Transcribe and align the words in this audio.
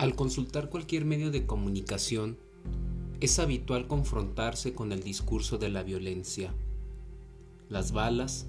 Al 0.00 0.14
consultar 0.14 0.70
cualquier 0.70 1.04
medio 1.04 1.30
de 1.30 1.44
comunicación, 1.44 2.38
es 3.20 3.38
habitual 3.38 3.86
confrontarse 3.86 4.72
con 4.72 4.92
el 4.92 5.02
discurso 5.02 5.58
de 5.58 5.68
la 5.68 5.82
violencia. 5.82 6.54
Las 7.68 7.92
balas, 7.92 8.46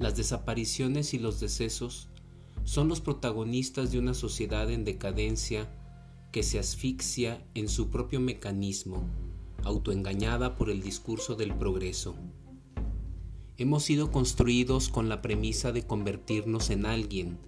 las 0.00 0.16
desapariciones 0.16 1.14
y 1.14 1.20
los 1.20 1.38
decesos 1.38 2.08
son 2.64 2.88
los 2.88 3.00
protagonistas 3.00 3.92
de 3.92 4.00
una 4.00 4.12
sociedad 4.12 4.68
en 4.72 4.84
decadencia 4.84 5.70
que 6.32 6.42
se 6.42 6.58
asfixia 6.58 7.46
en 7.54 7.68
su 7.68 7.90
propio 7.90 8.18
mecanismo, 8.18 9.04
autoengañada 9.62 10.56
por 10.56 10.68
el 10.68 10.82
discurso 10.82 11.36
del 11.36 11.54
progreso. 11.54 12.16
Hemos 13.56 13.84
sido 13.84 14.10
construidos 14.10 14.88
con 14.88 15.08
la 15.08 15.22
premisa 15.22 15.70
de 15.70 15.86
convertirnos 15.86 16.70
en 16.70 16.86
alguien, 16.86 17.38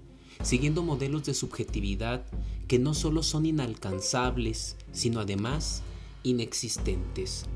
siguiendo 0.43 0.83
modelos 0.83 1.25
de 1.25 1.35
subjetividad 1.35 2.25
que 2.67 2.79
no 2.79 2.95
solo 2.95 3.23
son 3.23 3.47
inalcanzables, 3.47 4.77
sino 4.93 5.21
además 5.21 5.83
inexistentes. 6.23 7.47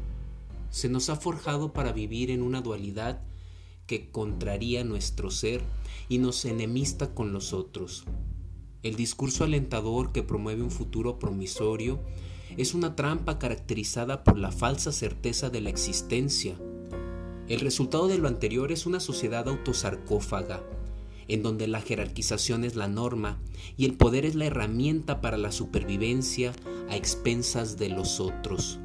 Se 0.71 0.89
nos 0.89 1.09
ha 1.09 1.17
forjado 1.17 1.73
para 1.73 1.93
vivir 1.93 2.31
en 2.31 2.43
una 2.43 2.61
dualidad 2.61 3.23
que 3.87 4.11
contraría 4.11 4.85
nuestro 4.85 5.31
ser 5.31 5.63
y 6.09 6.19
nos 6.19 6.45
enemista 6.45 7.15
con 7.15 7.33
los 7.33 7.53
otros. 7.53 8.05
El 8.83 8.97
discurso 8.97 9.45
alentador 9.45 10.13
que 10.13 10.23
promueve 10.23 10.63
un 10.63 10.71
futuro 10.71 11.19
promisorio 11.19 12.01
es 12.57 12.75
una 12.75 12.95
trampa 12.97 13.39
caracterizada 13.39 14.25
por 14.25 14.39
la 14.39 14.53
falsa 14.53 14.93
certeza 14.93 15.51
de 15.51 15.61
la 15.61 15.71
existencia. 15.71 16.57
El 17.49 17.61
resultado 17.61 18.09
de 18.09 18.19
lo 18.19 18.29
anterior 18.29 18.73
es 18.73 18.87
una 18.87 19.01
sociedad 19.01 19.49
autosarcófaga, 19.49 20.63
en 21.29 21.43
donde 21.43 21.69
la 21.69 21.81
jerarquización 21.81 22.65
es 22.65 22.77
la 22.77 22.89
norma 22.89 23.39
y 23.77 23.85
el 23.85 23.95
poder 23.95 24.25
es 24.25 24.35
la 24.35 24.47
herramienta 24.47 25.21
para 25.21 25.37
la 25.37 25.53
supervivencia 25.53 26.53
a 26.89 26.97
expensas 26.97 27.77
de 27.77 27.89
los 27.89 28.21
otros. 28.21 28.79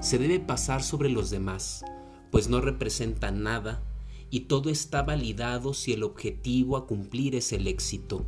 Se 0.00 0.18
debe 0.18 0.40
pasar 0.40 0.82
sobre 0.82 1.08
los 1.08 1.30
demás, 1.30 1.84
pues 2.30 2.48
no 2.48 2.60
representa 2.60 3.30
nada 3.30 3.82
y 4.30 4.40
todo 4.40 4.70
está 4.70 5.02
validado 5.02 5.74
si 5.74 5.92
el 5.92 6.02
objetivo 6.02 6.76
a 6.76 6.86
cumplir 6.86 7.34
es 7.34 7.52
el 7.52 7.66
éxito. 7.66 8.24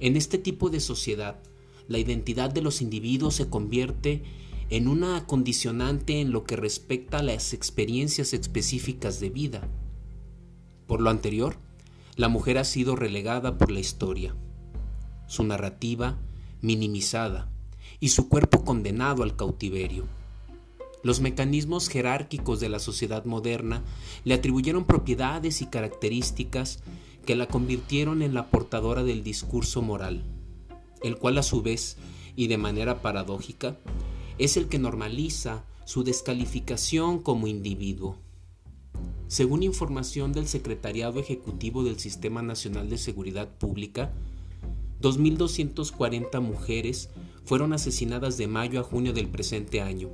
En 0.00 0.16
este 0.16 0.36
tipo 0.36 0.68
de 0.68 0.80
sociedad, 0.80 1.40
la 1.88 1.98
identidad 1.98 2.50
de 2.50 2.60
los 2.60 2.82
individuos 2.82 3.34
se 3.34 3.48
convierte 3.48 4.22
en 4.68 4.88
una 4.88 5.26
condicionante 5.26 6.20
en 6.20 6.32
lo 6.32 6.44
que 6.44 6.56
respecta 6.56 7.18
a 7.18 7.22
las 7.22 7.52
experiencias 7.52 8.32
específicas 8.32 9.20
de 9.20 9.30
vida. 9.30 9.68
Por 10.86 11.00
lo 11.00 11.10
anterior, 11.10 11.56
la 12.16 12.28
mujer 12.28 12.58
ha 12.58 12.64
sido 12.64 12.94
relegada 12.94 13.56
por 13.56 13.70
la 13.70 13.80
historia, 13.80 14.34
su 15.26 15.44
narrativa 15.44 16.18
minimizada 16.60 17.48
y 18.00 18.10
su 18.10 18.28
cuerpo 18.28 18.64
condenado 18.64 19.22
al 19.22 19.34
cautiverio. 19.34 20.04
Los 21.02 21.20
mecanismos 21.20 21.88
jerárquicos 21.88 22.60
de 22.60 22.68
la 22.68 22.78
sociedad 22.78 23.24
moderna 23.24 23.82
le 24.24 24.34
atribuyeron 24.34 24.84
propiedades 24.84 25.62
y 25.62 25.66
características 25.66 26.80
que 27.24 27.34
la 27.34 27.46
convirtieron 27.46 28.22
en 28.22 28.34
la 28.34 28.50
portadora 28.50 29.02
del 29.02 29.24
discurso 29.24 29.80
moral, 29.80 30.22
el 31.02 31.16
cual 31.16 31.38
a 31.38 31.42
su 31.42 31.62
vez, 31.62 31.96
y 32.36 32.46
de 32.46 32.58
manera 32.58 33.02
paradójica, 33.02 33.78
es 34.38 34.56
el 34.56 34.68
que 34.68 34.78
normaliza 34.78 35.64
su 35.84 36.04
descalificación 36.04 37.20
como 37.20 37.46
individuo. 37.46 38.18
Según 39.32 39.62
información 39.62 40.34
del 40.34 40.46
Secretariado 40.46 41.18
Ejecutivo 41.18 41.84
del 41.84 41.98
Sistema 41.98 42.42
Nacional 42.42 42.90
de 42.90 42.98
Seguridad 42.98 43.48
Pública, 43.48 44.12
2.240 45.00 46.38
mujeres 46.42 47.08
fueron 47.46 47.72
asesinadas 47.72 48.36
de 48.36 48.46
mayo 48.46 48.78
a 48.78 48.82
junio 48.82 49.14
del 49.14 49.30
presente 49.30 49.80
año. 49.80 50.10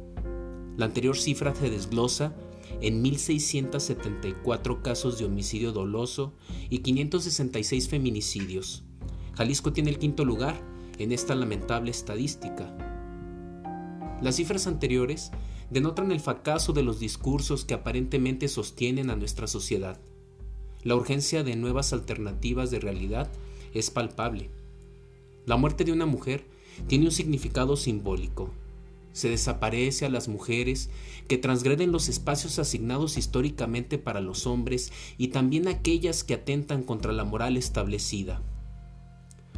La 0.76 0.84
anterior 0.84 1.16
cifra 1.16 1.52
se 1.52 1.68
desglosa 1.68 2.32
en 2.80 3.02
1.674 3.02 4.82
casos 4.82 5.18
de 5.18 5.24
homicidio 5.24 5.72
doloso 5.72 6.32
y 6.70 6.78
566 6.78 7.88
feminicidios. 7.88 8.84
Jalisco 9.34 9.72
tiene 9.72 9.90
el 9.90 9.98
quinto 9.98 10.24
lugar 10.24 10.54
en 10.98 11.10
esta 11.10 11.34
lamentable 11.34 11.90
estadística. 11.90 12.72
Las 14.22 14.36
cifras 14.36 14.68
anteriores 14.68 15.32
denotan 15.70 16.12
el 16.12 16.20
fracaso 16.20 16.72
de 16.72 16.82
los 16.82 16.98
discursos 16.98 17.64
que 17.64 17.74
aparentemente 17.74 18.48
sostienen 18.48 19.10
a 19.10 19.16
nuestra 19.16 19.46
sociedad. 19.46 19.98
La 20.82 20.94
urgencia 20.94 21.42
de 21.42 21.56
nuevas 21.56 21.92
alternativas 21.92 22.70
de 22.70 22.80
realidad 22.80 23.28
es 23.74 23.90
palpable. 23.90 24.50
La 25.44 25.56
muerte 25.56 25.84
de 25.84 25.92
una 25.92 26.06
mujer 26.06 26.44
tiene 26.86 27.06
un 27.06 27.12
significado 27.12 27.76
simbólico. 27.76 28.50
Se 29.12 29.28
desaparece 29.28 30.06
a 30.06 30.10
las 30.10 30.28
mujeres 30.28 30.90
que 31.26 31.38
transgreden 31.38 31.90
los 31.90 32.08
espacios 32.08 32.58
asignados 32.58 33.18
históricamente 33.18 33.98
para 33.98 34.20
los 34.20 34.46
hombres 34.46 34.92
y 35.18 35.28
también 35.28 35.66
aquellas 35.66 36.22
que 36.22 36.34
atentan 36.34 36.82
contra 36.82 37.12
la 37.12 37.24
moral 37.24 37.56
establecida. 37.56 38.40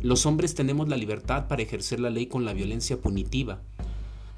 Los 0.00 0.25
hombres 0.25 0.54
tenemos 0.54 0.88
la 0.88 0.97
libertad 0.97 1.47
para 1.47 1.62
ejercer 1.62 2.00
la 2.00 2.09
ley 2.09 2.27
con 2.27 2.47
la 2.47 2.54
violencia 2.54 3.00
punitiva, 3.00 3.60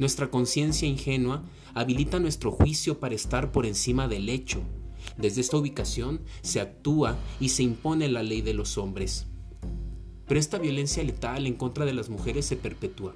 nuestra 0.02 0.32
conciencia 0.32 0.88
ingenua 0.88 1.44
habilita 1.74 2.18
nuestro 2.18 2.50
juicio 2.50 2.98
para 2.98 3.14
estar 3.14 3.52
por 3.52 3.66
encima 3.66 4.08
del 4.08 4.28
hecho. 4.28 4.60
Desde 5.16 5.40
esta 5.40 5.56
ubicación 5.56 6.22
se 6.42 6.60
actúa 6.60 7.16
y 7.38 7.50
se 7.50 7.62
impone 7.62 8.08
la 8.08 8.24
ley 8.24 8.42
de 8.42 8.52
los 8.52 8.78
hombres. 8.78 9.26
Pero 10.26 10.40
esta 10.40 10.58
violencia 10.58 11.04
letal 11.04 11.46
en 11.46 11.54
contra 11.54 11.84
de 11.84 11.94
las 11.94 12.08
mujeres 12.08 12.46
se 12.46 12.56
perpetúa. 12.56 13.14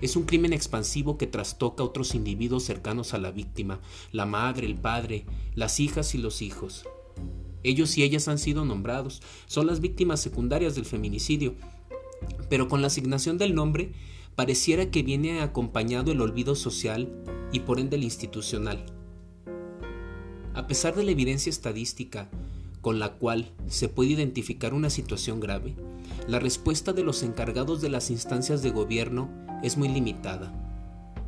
Es 0.00 0.14
un 0.14 0.22
crimen 0.22 0.52
expansivo 0.52 1.18
que 1.18 1.26
trastoca 1.26 1.82
a 1.82 1.86
otros 1.86 2.14
individuos 2.14 2.62
cercanos 2.62 3.12
a 3.12 3.18
la 3.18 3.32
víctima, 3.32 3.80
la 4.12 4.24
madre, 4.24 4.66
el 4.66 4.76
padre, 4.76 5.26
las 5.56 5.80
hijas 5.80 6.14
y 6.14 6.18
los 6.18 6.42
hijos. 6.42 6.84
Ellos 7.64 7.98
y 7.98 8.04
ellas 8.04 8.28
han 8.28 8.38
sido 8.38 8.64
nombrados, 8.64 9.20
son 9.46 9.66
las 9.66 9.80
víctimas 9.80 10.20
secundarias 10.20 10.76
del 10.76 10.84
feminicidio, 10.84 11.56
pero 12.48 12.68
con 12.68 12.82
la 12.82 12.86
asignación 12.86 13.36
del 13.36 13.56
nombre 13.56 13.92
pareciera 14.36 14.90
que 14.90 15.02
viene 15.02 15.40
acompañado 15.40 16.12
el 16.12 16.20
olvido 16.20 16.54
social 16.54 17.12
y 17.52 17.60
por 17.60 17.78
ende 17.78 17.96
el 17.96 18.04
institucional. 18.04 18.84
A 20.54 20.66
pesar 20.66 20.94
de 20.94 21.04
la 21.04 21.10
evidencia 21.12 21.50
estadística 21.50 22.28
con 22.80 22.98
la 22.98 23.14
cual 23.14 23.52
se 23.66 23.88
puede 23.88 24.10
identificar 24.10 24.74
una 24.74 24.90
situación 24.90 25.40
grave, 25.40 25.74
la 26.28 26.38
respuesta 26.38 26.92
de 26.92 27.02
los 27.02 27.22
encargados 27.22 27.80
de 27.80 27.88
las 27.88 28.10
instancias 28.10 28.62
de 28.62 28.70
gobierno 28.70 29.30
es 29.62 29.76
muy 29.76 29.88
limitada. 29.88 30.52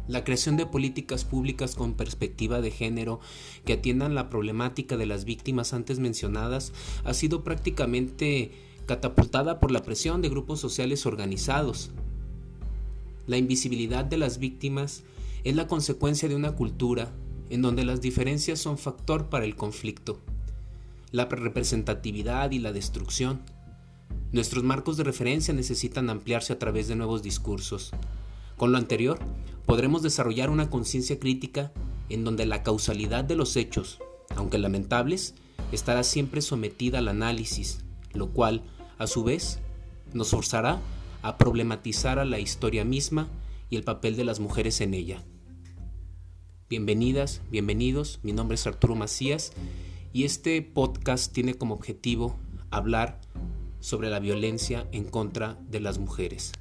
La 0.09 0.23
creación 0.23 0.57
de 0.57 0.67
políticas 0.67 1.25
públicas 1.25 1.75
con 1.75 1.95
perspectiva 1.95 2.61
de 2.61 2.71
género 2.71 3.21
que 3.65 3.73
atiendan 3.73 4.15
la 4.15 4.29
problemática 4.29 4.97
de 4.97 5.07
las 5.07 5.25
víctimas 5.25 5.73
antes 5.73 5.99
mencionadas 5.99 6.73
ha 7.05 7.15
sido 7.15 7.43
prácticamente 7.43 8.53
catapultada 8.87 9.59
por 9.59 9.73
la 9.73 9.83
presión 9.83 10.23
de 10.23 10.29
grupos 10.29 10.61
sociales 10.61 11.07
organizados, 11.07 11.91
la 13.27 13.37
invisibilidad 13.37 14.05
de 14.05 14.19
las 14.19 14.39
víctimas 14.39 15.03
es 15.45 15.55
la 15.57 15.67
consecuencia 15.67 16.29
de 16.29 16.37
una 16.37 16.53
cultura 16.53 17.13
en 17.51 17.63
donde 17.63 17.85
las 17.85 18.01
diferencias 18.01 18.59
son 18.59 18.79
factor 18.79 19.29
para 19.29 19.45
el 19.45 19.57
conflicto, 19.57 20.21
la 21.13 21.27
representatividad 21.27 22.51
y 22.51 22.59
la 22.59 22.73
destrucción. 22.73 23.41
Nuestros 24.33 24.65
marcos 24.65 24.97
de 24.97 25.05
referencia 25.05 25.55
necesitan 25.55 26.11
ampliarse 26.11 26.53
a 26.53 26.59
través 26.59 26.89
de 26.89 26.97
nuevos 26.97 27.23
discursos. 27.23 27.93
Con 28.57 28.73
lo 28.73 28.79
anterior, 28.79 29.19
podremos 29.67 30.03
desarrollar 30.03 30.51
una 30.51 30.71
conciencia 30.71 31.19
crítica 31.19 31.73
en 32.09 32.25
donde 32.25 32.47
la 32.47 32.63
causalidad 32.63 33.25
de 33.25 33.37
los 33.37 33.57
hechos, 33.57 33.99
aunque 34.35 34.59
lamentables, 34.59 35.35
estará 35.73 36.03
siempre 36.03 36.43
sometida 36.43 36.99
al 36.99 37.09
análisis, 37.09 37.81
lo 38.13 38.31
cual, 38.31 38.63
a 38.99 39.07
su 39.07 39.25
vez, 39.25 39.61
nos 40.13 40.31
forzará 40.31 40.81
a 41.27 41.39
problematizar 41.39 42.21
a 42.21 42.25
la 42.25 42.39
historia 42.39 42.85
misma 42.85 43.29
y 43.69 43.75
el 43.75 43.83
papel 43.83 44.15
de 44.15 44.23
las 44.23 44.39
mujeres 44.39 44.81
en 44.81 44.95
ella. 44.95 45.25
Bienvenidas, 46.69 47.43
bienvenidos, 47.51 48.21
mi 48.23 48.31
nombre 48.31 48.55
es 48.55 48.65
Arturo 48.65 48.95
Macías 48.95 49.53
y 50.13 50.23
este 50.23 50.63
podcast 50.63 51.33
tiene 51.33 51.55
como 51.55 51.75
objetivo 51.75 52.39
hablar 52.71 53.21
sobre 53.81 54.09
la 54.09 54.21
violencia 54.21 54.87
en 54.93 55.03
contra 55.05 55.59
de 55.69 55.81
las 55.81 55.99
mujeres. 55.99 56.53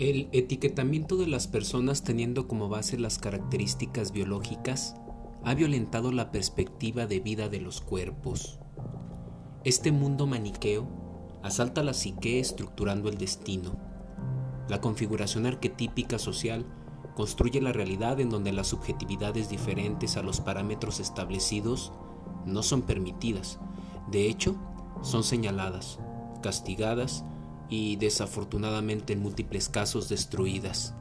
El 0.00 0.30
etiquetamiento 0.32 1.18
de 1.18 1.26
las 1.26 1.46
personas 1.46 2.02
teniendo 2.02 2.48
como 2.48 2.70
base 2.70 2.98
las 2.98 3.18
características 3.18 4.12
biológicas 4.12 4.96
ha 5.44 5.52
violentado 5.52 6.10
la 6.10 6.32
perspectiva 6.32 7.04
de 7.04 7.20
vida 7.20 7.50
de 7.50 7.60
los 7.60 7.82
cuerpos. 7.82 8.58
Este 9.62 9.92
mundo 9.92 10.26
maniqueo 10.26 10.88
asalta 11.42 11.82
la 11.82 11.92
psique 11.92 12.40
estructurando 12.40 13.10
el 13.10 13.18
destino. 13.18 13.76
La 14.70 14.80
configuración 14.80 15.44
arquetípica 15.44 16.18
social 16.18 16.64
construye 17.14 17.60
la 17.60 17.74
realidad 17.74 18.20
en 18.20 18.30
donde 18.30 18.52
las 18.52 18.68
subjetividades 18.68 19.50
diferentes 19.50 20.16
a 20.16 20.22
los 20.22 20.40
parámetros 20.40 20.98
establecidos 20.98 21.92
no 22.46 22.62
son 22.62 22.80
permitidas, 22.80 23.60
de 24.10 24.30
hecho, 24.30 24.56
son 25.02 25.24
señaladas, 25.24 25.98
castigadas 26.42 27.22
y 27.70 27.96
desafortunadamente 27.96 29.12
en 29.12 29.22
múltiples 29.22 29.68
casos 29.68 30.08
destruidas. 30.08 30.94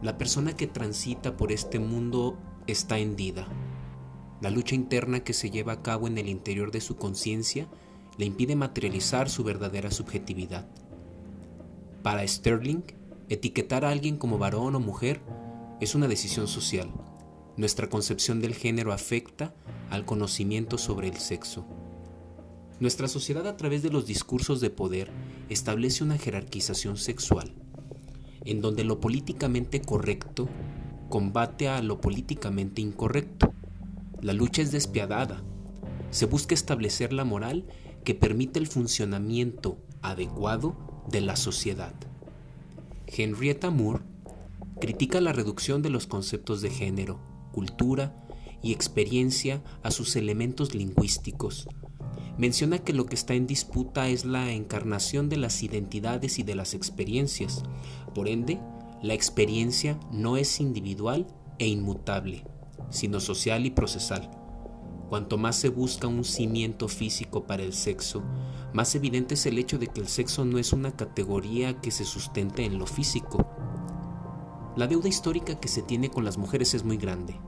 La 0.00 0.16
persona 0.16 0.56
que 0.56 0.66
transita 0.66 1.36
por 1.36 1.52
este 1.52 1.78
mundo 1.78 2.38
está 2.66 2.98
hendida. 2.98 3.46
La 4.40 4.50
lucha 4.50 4.74
interna 4.74 5.20
que 5.20 5.32
se 5.32 5.50
lleva 5.50 5.74
a 5.74 5.82
cabo 5.82 6.06
en 6.06 6.16
el 6.18 6.28
interior 6.28 6.70
de 6.70 6.80
su 6.80 6.96
conciencia 6.96 7.68
le 8.18 8.26
impide 8.26 8.56
materializar 8.56 9.28
su 9.28 9.44
verdadera 9.44 9.90
subjetividad. 9.90 10.66
Para 12.02 12.26
Sterling, 12.26 12.82
etiquetar 13.28 13.84
a 13.84 13.90
alguien 13.90 14.16
como 14.16 14.38
varón 14.38 14.74
o 14.74 14.80
mujer 14.80 15.20
es 15.80 15.94
una 15.94 16.08
decisión 16.08 16.48
social. 16.48 16.90
Nuestra 17.56 17.88
concepción 17.88 18.40
del 18.40 18.54
género 18.54 18.92
afecta 18.92 19.54
al 19.90 20.04
conocimiento 20.04 20.78
sobre 20.78 21.08
el 21.08 21.18
sexo. 21.18 21.64
Nuestra 22.80 23.06
sociedad 23.06 23.46
a 23.46 23.56
través 23.56 23.82
de 23.82 23.90
los 23.90 24.06
discursos 24.06 24.60
de 24.60 24.70
poder 24.70 25.12
establece 25.52 26.04
una 26.04 26.18
jerarquización 26.18 26.96
sexual, 26.96 27.52
en 28.44 28.60
donde 28.60 28.84
lo 28.84 29.00
políticamente 29.00 29.80
correcto 29.80 30.48
combate 31.08 31.68
a 31.68 31.82
lo 31.82 32.00
políticamente 32.00 32.80
incorrecto. 32.80 33.52
La 34.20 34.32
lucha 34.32 34.62
es 34.62 34.72
despiadada. 34.72 35.42
Se 36.10 36.26
busca 36.26 36.54
establecer 36.54 37.12
la 37.12 37.24
moral 37.24 37.66
que 38.04 38.14
permite 38.14 38.58
el 38.58 38.66
funcionamiento 38.66 39.78
adecuado 40.00 41.04
de 41.08 41.20
la 41.20 41.36
sociedad. 41.36 41.94
Henrietta 43.06 43.70
Moore 43.70 44.04
critica 44.80 45.20
la 45.20 45.32
reducción 45.32 45.82
de 45.82 45.90
los 45.90 46.06
conceptos 46.06 46.62
de 46.62 46.70
género, 46.70 47.20
cultura 47.52 48.16
y 48.62 48.72
experiencia 48.72 49.62
a 49.82 49.90
sus 49.90 50.16
elementos 50.16 50.74
lingüísticos. 50.74 51.68
Menciona 52.38 52.78
que 52.78 52.94
lo 52.94 53.06
que 53.06 53.14
está 53.14 53.34
en 53.34 53.46
disputa 53.46 54.08
es 54.08 54.24
la 54.24 54.52
encarnación 54.52 55.28
de 55.28 55.36
las 55.36 55.62
identidades 55.62 56.38
y 56.38 56.42
de 56.42 56.54
las 56.54 56.72
experiencias. 56.72 57.62
Por 58.14 58.26
ende, 58.26 58.58
la 59.02 59.14
experiencia 59.14 59.98
no 60.10 60.36
es 60.36 60.60
individual 60.60 61.26
e 61.58 61.66
inmutable, 61.66 62.44
sino 62.88 63.20
social 63.20 63.66
y 63.66 63.70
procesal. 63.70 64.30
Cuanto 65.10 65.36
más 65.36 65.56
se 65.56 65.68
busca 65.68 66.06
un 66.06 66.24
cimiento 66.24 66.88
físico 66.88 67.46
para 67.46 67.62
el 67.62 67.74
sexo, 67.74 68.22
más 68.72 68.94
evidente 68.94 69.34
es 69.34 69.44
el 69.44 69.58
hecho 69.58 69.78
de 69.78 69.88
que 69.88 70.00
el 70.00 70.08
sexo 70.08 70.46
no 70.46 70.58
es 70.58 70.72
una 70.72 70.96
categoría 70.96 71.80
que 71.82 71.90
se 71.90 72.06
sustente 72.06 72.64
en 72.64 72.78
lo 72.78 72.86
físico. 72.86 73.46
La 74.74 74.86
deuda 74.86 75.10
histórica 75.10 75.60
que 75.60 75.68
se 75.68 75.82
tiene 75.82 76.08
con 76.08 76.24
las 76.24 76.38
mujeres 76.38 76.72
es 76.72 76.82
muy 76.82 76.96
grande. 76.96 77.38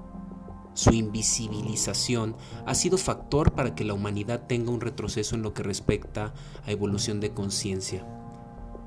Su 0.75 0.91
invisibilización 0.91 2.37
ha 2.67 2.75
sido 2.75 2.99
factor 2.99 3.53
para 3.53 3.75
que 3.77 3.85
la 3.85 3.95
humanidad 3.95 4.47
tenga 4.49 4.73
un 4.73 4.81
retroceso 4.81 5.37
en 5.37 5.43
lo 5.43 5.55
que 5.55 5.63
respecta 5.63 6.35
a 6.67 6.71
evolución 6.73 7.21
de 7.21 7.31
conciencia. 7.31 8.05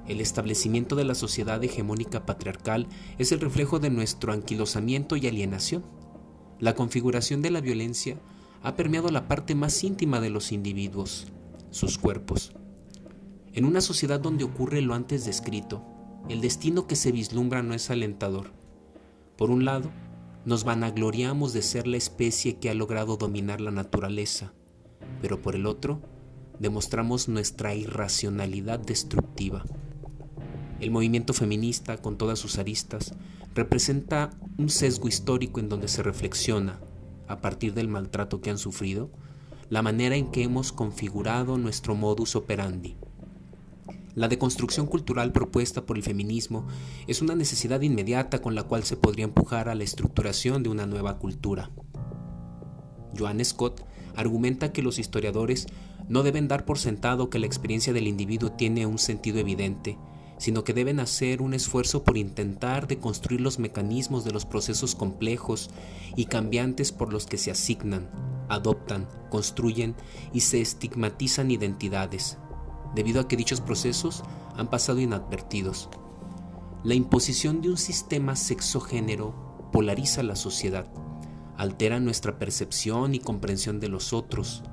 El 0.05 0.21
establecimiento 0.21 0.95
de 0.95 1.05
la 1.05 1.15
sociedad 1.15 1.63
hegemónica 1.63 2.25
patriarcal 2.25 2.87
es 3.17 3.31
el 3.31 3.39
reflejo 3.39 3.79
de 3.79 3.89
nuestro 3.89 4.33
anquilosamiento 4.33 5.15
y 5.15 5.27
alienación. 5.27 5.83
La 6.59 6.75
configuración 6.75 7.41
de 7.41 7.51
la 7.51 7.61
violencia 7.61 8.17
ha 8.63 8.75
permeado 8.75 9.09
la 9.09 9.27
parte 9.27 9.55
más 9.55 9.83
íntima 9.83 10.19
de 10.19 10.29
los 10.29 10.51
individuos, 10.51 11.27
sus 11.71 11.97
cuerpos. 11.97 12.53
En 13.53 13.65
una 13.65 13.81
sociedad 13.81 14.19
donde 14.19 14.43
ocurre 14.43 14.81
lo 14.81 14.93
antes 14.93 15.25
descrito, 15.25 15.83
el 16.29 16.41
destino 16.41 16.87
que 16.87 16.95
se 16.95 17.11
vislumbra 17.11 17.63
no 17.63 17.73
es 17.73 17.89
alentador. 17.89 18.51
Por 19.37 19.51
un 19.51 19.65
lado, 19.65 19.89
nos 20.47 20.63
vanagloriamos 20.63 21.51
de 21.51 21.61
ser 21.61 21.87
la 21.87 21.97
especie 21.97 22.55
que 22.55 22.69
ha 22.69 22.73
logrado 22.73 23.17
dominar 23.17 23.59
la 23.59 23.69
naturaleza, 23.69 24.53
pero 25.21 25.41
por 25.41 25.55
el 25.55 25.65
otro, 25.65 26.01
demostramos 26.57 27.27
nuestra 27.27 27.75
irracionalidad 27.75 28.79
destructiva. 28.79 29.65
El 30.79 30.89
movimiento 30.89 31.33
feminista, 31.33 31.97
con 31.97 32.17
todas 32.17 32.39
sus 32.39 32.59
aristas, 32.59 33.13
representa 33.55 34.29
un 34.57 34.69
sesgo 34.69 35.09
histórico 35.09 35.59
en 35.59 35.67
donde 35.67 35.89
se 35.89 36.01
reflexiona, 36.01 36.79
a 37.27 37.41
partir 37.41 37.73
del 37.73 37.89
maltrato 37.89 38.39
que 38.39 38.49
han 38.49 38.57
sufrido, 38.57 39.11
la 39.69 39.81
manera 39.81 40.15
en 40.15 40.31
que 40.31 40.43
hemos 40.43 40.71
configurado 40.71 41.57
nuestro 41.57 41.93
modus 41.93 42.37
operandi. 42.37 42.95
La 44.17 44.27
deconstrucción 44.27 44.87
cultural 44.87 45.31
propuesta 45.31 45.85
por 45.85 45.95
el 45.95 46.01
feminismo 46.01 46.65
es 47.05 47.21
una 47.21 47.35
necesidad 47.35 47.81
inmediata 47.81 48.41
con 48.41 48.55
la 48.55 48.63
cual 48.63 48.83
se 48.83 48.97
podría 48.97 49.25
empujar 49.25 49.69
a 49.69 49.75
la 49.75 49.83
estructuración 49.83 50.63
de 50.63 50.69
una 50.69 50.87
nueva 50.87 51.19
cultura. 51.19 51.69
Joan 53.15 53.45
Scott 53.45 53.85
argumenta 54.15 54.73
que 54.73 54.81
los 54.81 54.97
historiadores 54.97 55.67
no 56.09 56.23
deben 56.23 56.47
dar 56.47 56.65
por 56.65 56.79
sentado 56.79 57.29
que 57.29 57.37
la 57.37 57.45
experiencia 57.45 57.93
del 57.93 58.07
individuo 58.07 58.53
tiene 58.53 58.87
un 58.87 58.97
sentido 58.97 59.37
evidente, 59.37 59.99
sino 60.39 60.63
que 60.63 60.73
deben 60.73 60.99
hacer 60.99 61.43
un 61.43 61.53
esfuerzo 61.53 62.03
por 62.03 62.17
intentar 62.17 62.87
deconstruir 62.87 63.41
los 63.41 63.59
mecanismos 63.59 64.25
de 64.25 64.31
los 64.31 64.45
procesos 64.45 64.95
complejos 64.95 65.69
y 66.15 66.25
cambiantes 66.25 66.91
por 66.91 67.13
los 67.13 67.27
que 67.27 67.37
se 67.37 67.51
asignan, 67.51 68.09
adoptan, 68.49 69.07
construyen 69.29 69.93
y 70.33 70.39
se 70.39 70.59
estigmatizan 70.59 71.51
identidades, 71.51 72.39
debido 72.97 73.21
a 73.21 73.27
que 73.27 73.37
dichos 73.37 73.61
procesos 73.61 74.23
han 74.55 74.71
pasado 74.71 74.99
inadvertidos. 74.99 75.87
La 76.83 76.95
imposición 76.95 77.61
de 77.61 77.69
un 77.69 77.77
sistema 77.77 78.35
sexogénero 78.35 79.69
polariza 79.71 80.23
la 80.23 80.35
sociedad, 80.35 80.87
altera 81.57 81.99
nuestra 81.99 82.39
percepción 82.39 83.13
y 83.13 83.19
comprensión 83.19 83.79
de 83.79 83.87
los 83.87 84.13
otros, 84.13 84.63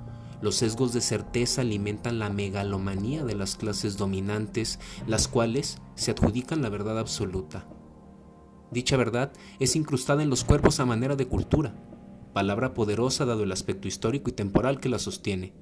los 0.41 0.55
sesgos 0.57 0.95
de 0.95 1.03
certeza 1.03 1.61
alimentan 1.61 2.19
la 2.19 2.31
megalomanía 2.31 3.25
de 3.25 3.35
las 3.35 3.57
clases 3.57 3.99
dominantes, 3.99 4.79
las 5.07 5.29
cuales 5.29 5.77
se 5.95 6.13
adjudican 6.13 6.63
la 6.63 6.71
verdad 6.71 6.99
absoluta. 6.99 7.67
Dicha 8.71 8.97
verdad 8.97 9.33
es 9.61 9.77
incrustada 9.77 10.23
en 10.23 10.31
los 10.31 10.45
cuerpos 10.45 10.81
a 10.81 10.87
manera 10.87 11.15
de 11.15 11.29
cultura, 11.29 11.75
palabra 12.33 12.73
poderosa 12.73 13.27
dado 13.27 13.43
el 13.43 13.53
aspecto 13.53 13.87
histórico 13.87 14.31
y 14.31 14.33
temporal 14.33 14.81
que 14.81 14.89
la 14.89 14.99
sostiene. 14.99 15.53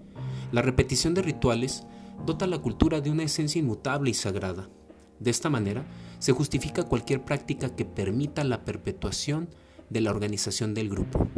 La 0.53 0.63
repetición 0.63 1.15
de 1.15 1.23
rituales 1.23 1.85
dota 2.25 2.47
la 2.47 2.59
cultura 2.59 3.01
de 3.01 3.11
una 3.11 3.25
esencia 3.25 3.59
inmutable 3.59 4.11
y 4.11 4.15
sagrada. 4.15 4.69
De 5.19 5.31
esta 5.31 5.51
manera, 5.51 5.87
se 6.19 6.33
justifica 6.33 6.85
cualquier 6.85 7.25
práctica 7.25 7.75
que 7.75 7.85
permita 7.85 8.45
la 8.45 8.65
perpetuación 8.65 9.49
de 9.91 10.01
la 10.01 10.11
organización 10.11 10.75
del 10.75 10.89
grupo. 10.89 11.29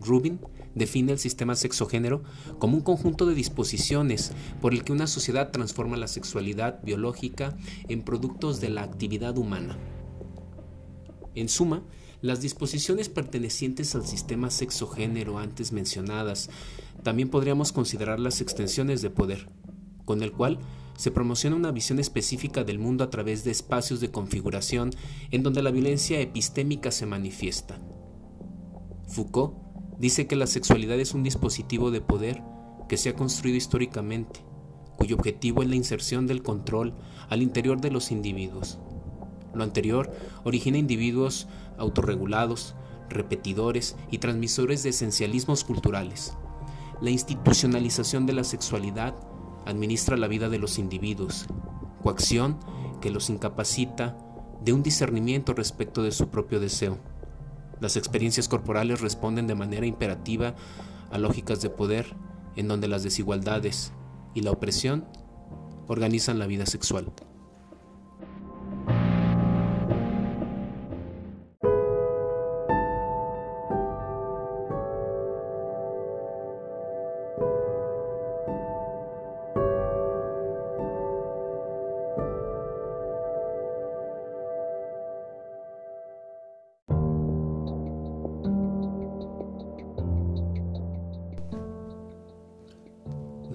Rubin 0.00 0.40
define 0.74 1.12
el 1.12 1.18
sistema 1.18 1.54
sexogénero 1.54 2.22
como 2.58 2.76
un 2.76 2.82
conjunto 2.82 3.26
de 3.26 3.34
disposiciones 3.34 4.32
por 4.60 4.74
el 4.74 4.84
que 4.84 4.92
una 4.92 5.06
sociedad 5.06 5.50
transforma 5.50 5.96
la 5.96 6.08
sexualidad 6.08 6.82
biológica 6.82 7.56
en 7.88 8.02
productos 8.02 8.60
de 8.60 8.70
la 8.70 8.82
actividad 8.82 9.38
humana. 9.38 9.78
En 11.34 11.48
suma, 11.48 11.82
las 12.20 12.40
disposiciones 12.40 13.08
pertenecientes 13.08 13.94
al 13.94 14.06
sistema 14.06 14.50
sexogénero 14.50 15.38
antes 15.38 15.72
mencionadas 15.72 16.48
también 17.02 17.28
podríamos 17.28 17.72
considerar 17.72 18.18
las 18.18 18.40
extensiones 18.40 19.02
de 19.02 19.10
poder, 19.10 19.48
con 20.04 20.22
el 20.22 20.32
cual 20.32 20.58
se 20.96 21.10
promociona 21.10 21.56
una 21.56 21.72
visión 21.72 21.98
específica 21.98 22.64
del 22.64 22.78
mundo 22.78 23.04
a 23.04 23.10
través 23.10 23.44
de 23.44 23.50
espacios 23.50 24.00
de 24.00 24.10
configuración 24.10 24.90
en 25.30 25.42
donde 25.42 25.62
la 25.62 25.70
violencia 25.70 26.20
epistémica 26.20 26.90
se 26.90 27.06
manifiesta. 27.06 27.80
Foucault 29.08 29.64
Dice 29.98 30.26
que 30.26 30.36
la 30.36 30.46
sexualidad 30.46 30.98
es 30.98 31.14
un 31.14 31.22
dispositivo 31.22 31.90
de 31.90 32.00
poder 32.00 32.42
que 32.88 32.96
se 32.96 33.10
ha 33.10 33.16
construido 33.16 33.56
históricamente, 33.56 34.40
cuyo 34.96 35.16
objetivo 35.16 35.62
es 35.62 35.68
la 35.68 35.76
inserción 35.76 36.26
del 36.26 36.42
control 36.42 36.94
al 37.28 37.42
interior 37.42 37.80
de 37.80 37.90
los 37.90 38.10
individuos. 38.10 38.80
Lo 39.54 39.62
anterior 39.62 40.12
origina 40.42 40.78
individuos 40.78 41.46
autorregulados, 41.78 42.74
repetidores 43.08 43.96
y 44.10 44.18
transmisores 44.18 44.82
de 44.82 44.90
esencialismos 44.90 45.62
culturales. 45.62 46.36
La 47.00 47.10
institucionalización 47.10 48.26
de 48.26 48.32
la 48.32 48.44
sexualidad 48.44 49.14
administra 49.66 50.16
la 50.16 50.28
vida 50.28 50.48
de 50.48 50.58
los 50.58 50.78
individuos, 50.78 51.46
coacción 52.02 52.58
que 53.00 53.10
los 53.10 53.30
incapacita 53.30 54.16
de 54.62 54.72
un 54.72 54.82
discernimiento 54.82 55.52
respecto 55.52 56.02
de 56.02 56.12
su 56.12 56.28
propio 56.28 56.60
deseo. 56.60 56.98
Las 57.80 57.96
experiencias 57.96 58.48
corporales 58.48 59.00
responden 59.00 59.46
de 59.46 59.54
manera 59.54 59.86
imperativa 59.86 60.54
a 61.10 61.18
lógicas 61.18 61.60
de 61.60 61.70
poder 61.70 62.14
en 62.56 62.68
donde 62.68 62.88
las 62.88 63.02
desigualdades 63.02 63.92
y 64.34 64.42
la 64.42 64.52
opresión 64.52 65.04
organizan 65.86 66.38
la 66.38 66.46
vida 66.46 66.66
sexual. 66.66 67.12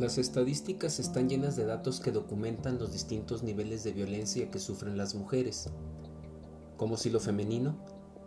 Las 0.10 0.18
estadísticas 0.18 1.00
están 1.00 1.30
llenas 1.30 1.56
de 1.56 1.68
datos 1.68 2.00
que 2.00 2.12
documentan 2.12 2.80
los 2.80 2.92
distintos 2.92 3.44
niveles 3.44 3.84
de 3.84 3.92
violencia 3.92 4.50
que 4.50 4.58
sufren 4.58 4.98
las 4.98 5.14
mujeres, 5.14 5.70
como 6.78 6.98
si 6.98 7.12
lo 7.12 7.20
femenino 7.20 7.76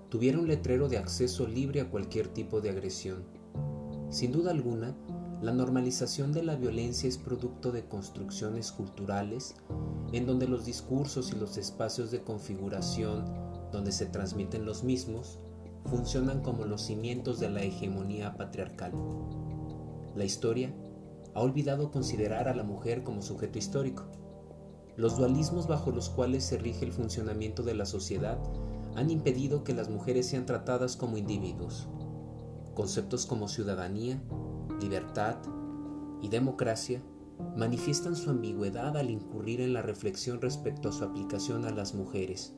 tuviera 0.08 0.38
un 0.38 0.46
letrero 0.46 0.88
de 0.88 0.98
acceso 0.98 1.44
libre 1.48 1.80
a 1.80 1.90
cualquier 1.90 2.28
tipo 2.28 2.60
de 2.60 2.70
agresión. 2.70 3.24
Sin 4.10 4.30
duda 4.30 4.52
alguna, 4.52 4.94
la 5.42 5.52
normalización 5.52 6.32
de 6.32 6.44
la 6.44 6.54
violencia 6.54 7.08
es 7.08 7.18
producto 7.18 7.72
de 7.72 7.84
construcciones 7.88 8.70
culturales 8.70 9.56
en 10.12 10.24
donde 10.24 10.46
los 10.46 10.64
discursos 10.64 11.32
y 11.32 11.36
los 11.36 11.56
espacios 11.56 12.12
de 12.12 12.22
configuración 12.22 13.24
donde 13.72 13.90
se 13.90 14.06
transmiten 14.06 14.64
los 14.64 14.84
mismos 14.84 15.40
funcionan 15.86 16.42
como 16.42 16.64
los 16.64 16.82
cimientos 16.82 17.40
de 17.40 17.50
la 17.50 17.64
hegemonía 17.64 18.36
patriarcal. 18.36 18.92
La 20.14 20.24
historia 20.24 20.72
ha 21.34 21.40
olvidado 21.40 21.90
considerar 21.90 22.48
a 22.48 22.54
la 22.54 22.62
mujer 22.62 23.02
como 23.02 23.22
sujeto 23.22 23.58
histórico. 23.58 24.04
Los 24.96 25.16
dualismos 25.16 25.66
bajo 25.66 25.90
los 25.90 26.10
cuales 26.10 26.44
se 26.44 26.58
rige 26.58 26.84
el 26.84 26.92
funcionamiento 26.92 27.62
de 27.62 27.74
la 27.74 27.86
sociedad 27.86 28.38
han 28.94 29.10
impedido 29.10 29.64
que 29.64 29.74
las 29.74 29.88
mujeres 29.88 30.26
sean 30.26 30.44
tratadas 30.44 30.96
como 30.96 31.16
individuos. 31.16 31.88
Conceptos 32.74 33.26
como 33.26 33.48
ciudadanía, 33.48 34.22
libertad 34.80 35.36
y 36.20 36.28
democracia 36.28 37.02
manifiestan 37.56 38.16
su 38.16 38.30
ambigüedad 38.30 38.96
al 38.96 39.10
incurrir 39.10 39.60
en 39.60 39.72
la 39.72 39.82
reflexión 39.82 40.40
respecto 40.40 40.88
a 40.88 40.92
su 40.92 41.04
aplicación 41.04 41.64
a 41.64 41.70
las 41.70 41.94
mujeres. 41.94 42.54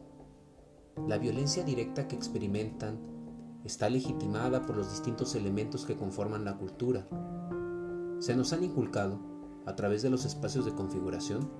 La 1.08 1.18
violencia 1.18 1.64
directa 1.64 2.06
que 2.06 2.16
experimentan 2.16 2.98
está 3.64 3.88
legitimada 3.88 4.62
por 4.62 4.76
los 4.76 4.90
distintos 4.90 5.34
elementos 5.34 5.86
que 5.86 5.96
conforman 5.96 6.44
la 6.44 6.56
cultura. 6.56 7.08
Se 8.24 8.34
nos 8.34 8.54
han 8.54 8.64
inculcado, 8.64 9.18
a 9.66 9.76
través 9.76 10.00
de 10.00 10.08
los 10.08 10.24
espacios 10.24 10.64
de 10.64 10.72
configuración, 10.72 11.50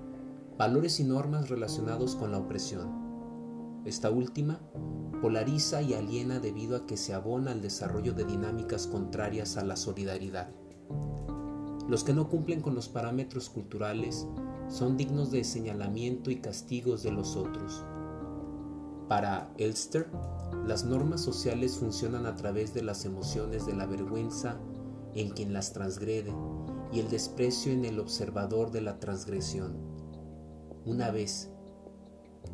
valores 0.56 0.98
y 0.98 1.04
normas 1.04 1.50
relacionados 1.50 2.16
con 2.16 2.32
la 2.32 2.38
opresión. 2.38 3.82
Esta 3.84 4.10
última 4.10 4.60
polariza 5.20 5.82
y 5.82 5.92
aliena 5.92 6.40
debido 6.40 6.78
a 6.78 6.86
que 6.86 6.96
se 6.96 7.12
abona 7.12 7.50
al 7.50 7.60
desarrollo 7.60 8.14
de 8.14 8.24
dinámicas 8.24 8.86
contrarias 8.86 9.58
a 9.58 9.64
la 9.66 9.76
solidaridad. 9.76 10.54
Los 11.86 12.02
que 12.02 12.14
no 12.14 12.30
cumplen 12.30 12.62
con 12.62 12.74
los 12.74 12.88
parámetros 12.88 13.50
culturales 13.50 14.26
son 14.70 14.96
dignos 14.96 15.30
de 15.30 15.44
señalamiento 15.44 16.30
y 16.30 16.36
castigos 16.36 17.02
de 17.02 17.12
los 17.12 17.36
otros. 17.36 17.84
Para 19.06 19.52
Elster, 19.58 20.08
las 20.66 20.86
normas 20.86 21.20
sociales 21.20 21.76
funcionan 21.76 22.24
a 22.24 22.36
través 22.36 22.72
de 22.72 22.82
las 22.82 23.04
emociones 23.04 23.66
de 23.66 23.74
la 23.74 23.84
vergüenza 23.84 24.58
en 25.14 25.30
quien 25.30 25.52
las 25.52 25.72
transgrede 25.72 26.32
y 26.92 27.00
el 27.00 27.08
desprecio 27.08 27.72
en 27.72 27.84
el 27.84 27.98
observador 28.00 28.70
de 28.70 28.80
la 28.80 28.98
transgresión. 28.98 29.76
Una 30.84 31.10
vez 31.10 31.50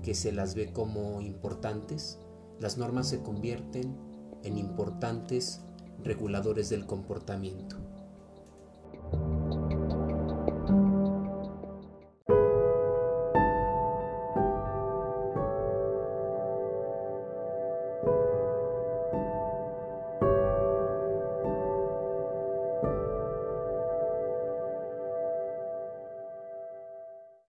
que 0.02 0.14
se 0.14 0.32
las 0.32 0.54
ve 0.54 0.72
como 0.72 1.20
importantes, 1.20 2.18
las 2.58 2.78
normas 2.78 3.08
se 3.08 3.22
convierten 3.22 3.96
en 4.44 4.56
importantes 4.58 5.62
reguladores 6.02 6.68
del 6.68 6.86
comportamiento. 6.86 7.76